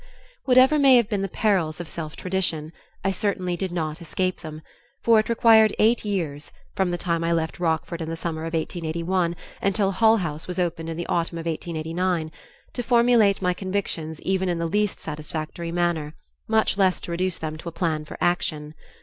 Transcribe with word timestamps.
Whatever 0.45 0.79
may 0.79 0.95
have 0.97 1.07
been 1.09 1.21
the 1.21 1.27
perils 1.27 1.79
of 1.79 1.87
self 1.87 2.15
tradition, 2.15 2.73
I 3.03 3.11
certainly 3.11 3.55
did 3.55 3.71
not 3.71 4.01
escape 4.01 4.39
them, 4.39 4.63
for 5.03 5.19
it 5.19 5.29
required 5.29 5.75
eight 5.77 6.03
years 6.03 6.51
from 6.75 6.89
the 6.89 6.97
time 6.97 7.23
I 7.23 7.31
left 7.31 7.59
Rockford 7.59 8.01
in 8.01 8.09
the 8.09 8.17
summer 8.17 8.41
of 8.45 8.55
1881 8.55 9.35
until 9.61 9.91
Hull 9.91 10.17
House 10.17 10.47
was 10.47 10.57
opened 10.57 10.89
in 10.89 10.97
the 10.97 11.03
the 11.03 11.07
autumn 11.09 11.37
of 11.37 11.45
1889 11.45 12.31
to 12.73 12.81
formulate 12.81 13.43
my 13.43 13.53
convictions 13.53 14.19
even 14.21 14.49
in 14.49 14.57
the 14.57 14.65
least 14.65 14.99
satisfactory 14.99 15.71
manner, 15.71 16.15
much 16.47 16.79
less 16.79 16.99
to 17.01 17.11
reduce 17.11 17.37
them 17.37 17.55
to 17.57 17.69
a 17.69 17.71
plan 17.71 18.03
for 18.03 18.17
action. 18.19 18.73